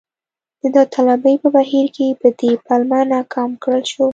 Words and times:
د 0.61 0.63
داوطلبۍ 0.75 1.35
په 1.43 1.47
بهیر 1.55 1.85
کې 1.95 2.07
په 2.21 2.27
دې 2.39 2.51
پلمه 2.65 2.99
ناکام 3.13 3.51
کړل 3.63 3.83
شو. 3.91 4.05